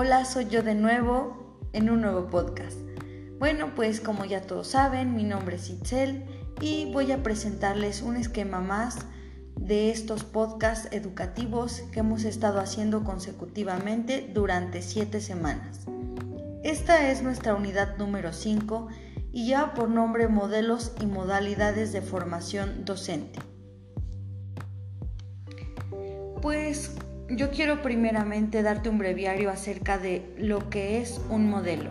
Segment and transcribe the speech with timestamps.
[0.00, 2.78] Hola, soy yo de nuevo en un nuevo podcast.
[3.40, 6.24] Bueno, pues como ya todos saben, mi nombre es Itzel
[6.60, 8.98] y voy a presentarles un esquema más
[9.56, 15.80] de estos podcasts educativos que hemos estado haciendo consecutivamente durante siete semanas.
[16.62, 18.86] Esta es nuestra unidad número 5
[19.32, 23.40] y lleva por nombre Modelos y Modalidades de Formación Docente.
[26.40, 26.92] Pues
[27.30, 31.90] yo quiero primeramente darte un breviario acerca de lo que es un modelo.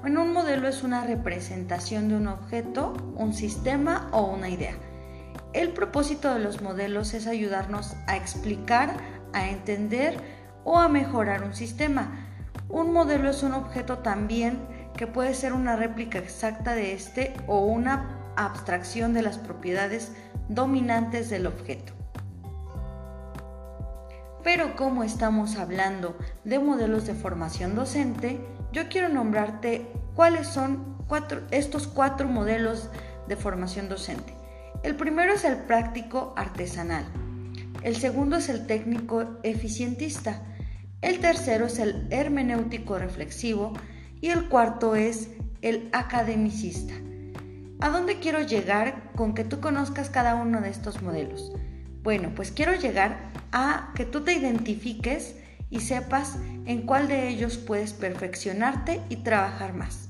[0.00, 4.74] Bueno, un modelo es una representación de un objeto, un sistema o una idea.
[5.52, 8.96] El propósito de los modelos es ayudarnos a explicar,
[9.32, 10.16] a entender
[10.64, 12.24] o a mejorar un sistema.
[12.68, 14.58] Un modelo es un objeto también
[14.96, 20.12] que puede ser una réplica exacta de este o una abstracción de las propiedades
[20.48, 21.92] dominantes del objeto.
[24.46, 28.38] Pero como estamos hablando de modelos de formación docente,
[28.72, 30.98] yo quiero nombrarte cuáles son
[31.50, 32.88] estos cuatro modelos
[33.26, 34.32] de formación docente.
[34.84, 37.04] El primero es el práctico artesanal.
[37.82, 40.44] El segundo es el técnico eficientista.
[41.02, 43.72] El tercero es el hermenéutico reflexivo.
[44.20, 45.28] Y el cuarto es
[45.60, 46.94] el academicista.
[47.80, 51.52] ¿A dónde quiero llegar con que tú conozcas cada uno de estos modelos?
[52.06, 53.18] Bueno, pues quiero llegar
[53.50, 55.34] a que tú te identifiques
[55.70, 60.08] y sepas en cuál de ellos puedes perfeccionarte y trabajar más.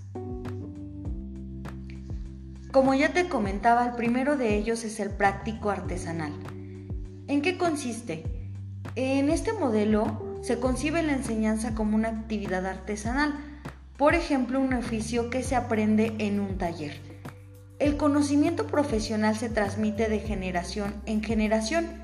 [2.71, 6.35] Como ya te comentaba, el primero de ellos es el práctico artesanal.
[7.29, 8.25] ¿En qué consiste?
[8.95, 13.33] En este modelo se concibe la enseñanza como una actividad artesanal,
[13.97, 17.06] por ejemplo, un oficio que se aprende en un taller.
[17.79, 22.01] El conocimiento profesional se transmite de generación en generación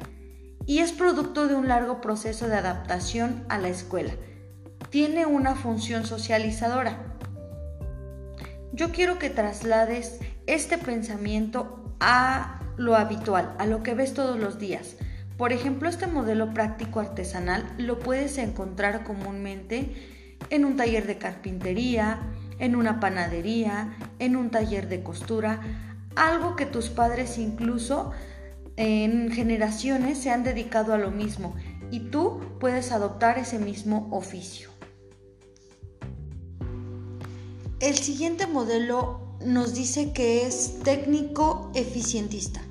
[0.67, 4.13] y es producto de un largo proceso de adaptación a la escuela.
[4.91, 7.17] Tiene una función socializadora.
[8.75, 14.59] Yo quiero que traslades este pensamiento a lo habitual, a lo que ves todos los
[14.59, 14.97] días.
[15.39, 22.21] Por ejemplo, este modelo práctico artesanal lo puedes encontrar comúnmente en un taller de carpintería,
[22.63, 25.61] en una panadería, en un taller de costura,
[26.15, 28.13] algo que tus padres incluso
[28.77, 31.57] en generaciones se han dedicado a lo mismo
[31.91, 34.71] y tú puedes adoptar ese mismo oficio.
[37.81, 42.63] El siguiente modelo nos dice que es técnico eficientista.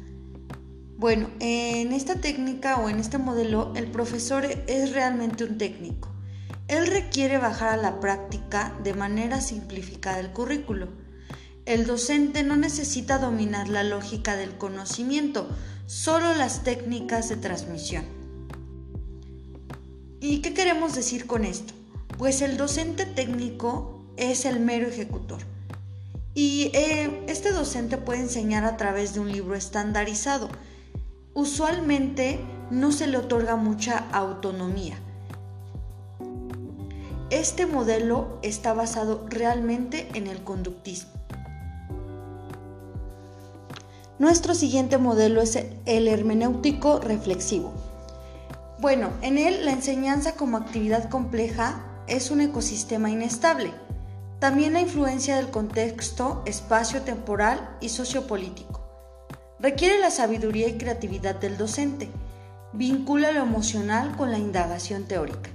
[0.98, 6.11] Bueno, en esta técnica o en este modelo el profesor es realmente un técnico.
[6.72, 10.88] Él requiere bajar a la práctica de manera simplificada el currículo.
[11.66, 15.50] El docente no necesita dominar la lógica del conocimiento,
[15.86, 18.06] solo las técnicas de transmisión.
[20.22, 21.74] ¿Y qué queremos decir con esto?
[22.18, 25.42] Pues el docente técnico es el mero ejecutor.
[26.34, 30.48] Y eh, este docente puede enseñar a través de un libro estandarizado.
[31.34, 32.40] Usualmente
[32.70, 34.98] no se le otorga mucha autonomía
[37.32, 41.12] este modelo está basado realmente en el conductismo.
[44.20, 47.72] Nuestro siguiente modelo es el hermenéutico reflexivo.
[48.80, 53.72] Bueno, en él la enseñanza como actividad compleja es un ecosistema inestable.
[54.40, 58.82] También la influencia del contexto espacio-temporal y sociopolítico.
[59.58, 62.10] Requiere la sabiduría y creatividad del docente.
[62.74, 65.50] Vincula lo emocional con la indagación teórica.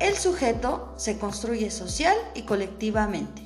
[0.00, 3.42] El sujeto se construye social y colectivamente.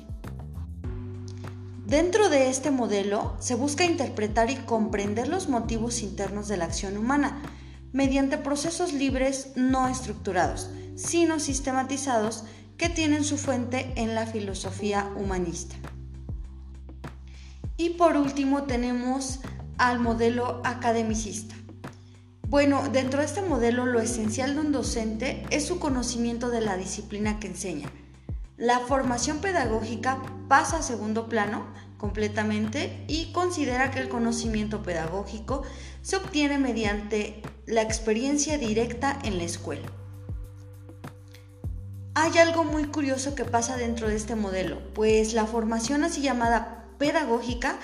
[1.85, 6.95] Dentro de este modelo se busca interpretar y comprender los motivos internos de la acción
[6.95, 7.41] humana
[7.91, 12.45] mediante procesos libres no estructurados, sino sistematizados
[12.77, 15.75] que tienen su fuente en la filosofía humanista.
[17.75, 19.41] Y por último tenemos
[19.77, 21.53] al modelo academicista.
[22.47, 26.77] Bueno, dentro de este modelo lo esencial de un docente es su conocimiento de la
[26.77, 27.89] disciplina que enseña.
[28.55, 31.65] La formación pedagógica pasa a segundo plano
[31.97, 35.63] completamente y considera que el conocimiento pedagógico
[36.03, 39.91] se obtiene mediante la experiencia directa en la escuela.
[42.13, 46.85] Hay algo muy curioso que pasa dentro de este modelo, pues la formación así llamada
[46.99, 47.79] pedagógica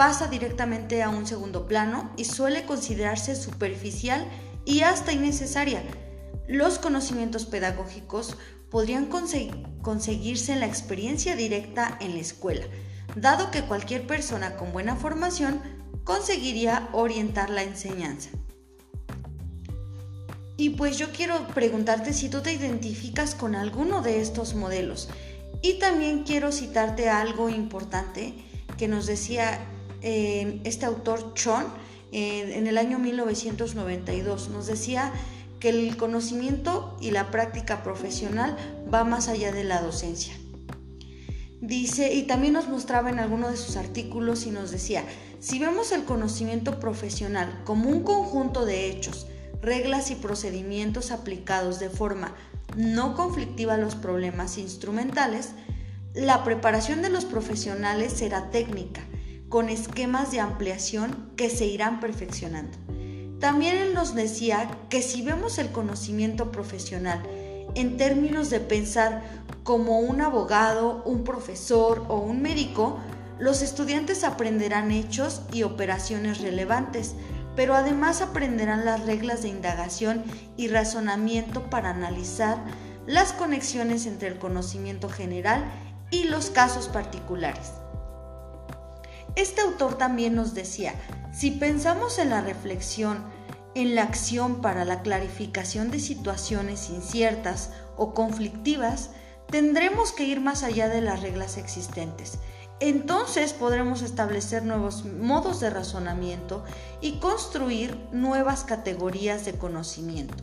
[0.00, 4.26] pasa directamente a un segundo plano y suele considerarse superficial
[4.64, 5.82] y hasta innecesaria.
[6.48, 8.38] Los conocimientos pedagógicos
[8.70, 9.10] podrían
[9.82, 12.64] conseguirse en la experiencia directa en la escuela,
[13.14, 15.60] dado que cualquier persona con buena formación
[16.04, 18.30] conseguiría orientar la enseñanza.
[20.56, 25.10] Y pues yo quiero preguntarte si tú te identificas con alguno de estos modelos.
[25.60, 28.32] Y también quiero citarte algo importante
[28.78, 29.60] que nos decía
[30.02, 31.64] eh, este autor Chon
[32.12, 34.48] en el año 1992.
[34.48, 35.12] Nos decía
[35.60, 38.56] que el conocimiento y la práctica profesional
[38.92, 40.34] va más allá de la docencia.
[41.60, 45.04] Dice, y también nos mostraba en alguno de sus artículos y nos decía,
[45.40, 49.26] si vemos el conocimiento profesional como un conjunto de hechos,
[49.60, 52.34] reglas y procedimientos aplicados de forma
[52.76, 55.50] no conflictiva a los problemas instrumentales,
[56.14, 59.02] la preparación de los profesionales será técnica,
[59.50, 62.78] con esquemas de ampliación que se irán perfeccionando.
[63.40, 67.20] También él nos decía que si vemos el conocimiento profesional
[67.74, 69.22] en términos de pensar
[69.64, 72.98] como un abogado, un profesor o un médico,
[73.40, 77.14] los estudiantes aprenderán hechos y operaciones relevantes,
[77.56, 80.22] pero además aprenderán las reglas de indagación
[80.56, 82.56] y razonamiento para analizar
[83.06, 85.64] las conexiones entre el conocimiento general
[86.12, 87.79] y los casos particulares.
[89.36, 90.94] Este autor también nos decía,
[91.32, 93.24] si pensamos en la reflexión,
[93.74, 99.10] en la acción para la clarificación de situaciones inciertas o conflictivas,
[99.48, 102.38] tendremos que ir más allá de las reglas existentes.
[102.80, 106.64] Entonces podremos establecer nuevos modos de razonamiento
[107.00, 110.42] y construir nuevas categorías de conocimiento.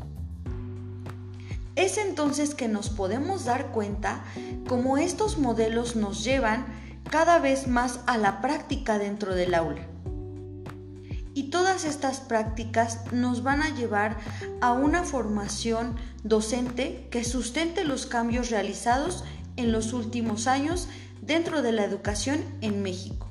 [1.75, 4.23] Es entonces que nos podemos dar cuenta
[4.67, 6.65] cómo estos modelos nos llevan
[7.09, 9.81] cada vez más a la práctica dentro del aula.
[11.33, 14.17] Y todas estas prácticas nos van a llevar
[14.59, 19.23] a una formación docente que sustente los cambios realizados
[19.55, 20.87] en los últimos años
[21.21, 23.27] dentro de la educación en México.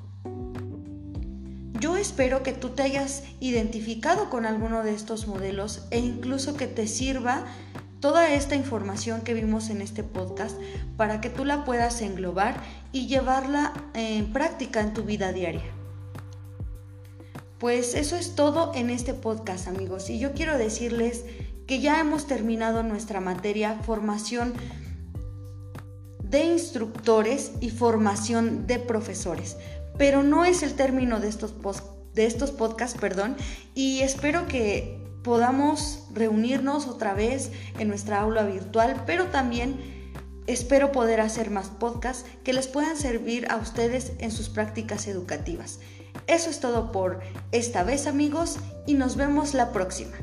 [1.80, 6.66] Yo espero que tú te hayas identificado con alguno de estos modelos e incluso que
[6.66, 7.44] te sirva
[8.00, 10.56] toda esta información que vimos en este podcast
[10.96, 12.62] para que tú la puedas englobar
[12.92, 15.64] y llevarla en práctica en tu vida diaria.
[17.58, 21.24] Pues eso es todo en este podcast amigos y yo quiero decirles
[21.66, 24.54] que ya hemos terminado nuestra materia formación
[26.22, 29.56] de instructores y formación de profesores,
[29.96, 31.54] pero no es el término de estos,
[32.14, 33.36] de estos podcasts, perdón,
[33.74, 37.50] y espero que podamos reunirnos otra vez
[37.80, 39.76] en nuestra aula virtual, pero también
[40.46, 45.80] espero poder hacer más podcasts que les puedan servir a ustedes en sus prácticas educativas.
[46.28, 47.18] Eso es todo por
[47.50, 50.14] esta vez amigos y nos vemos la próxima.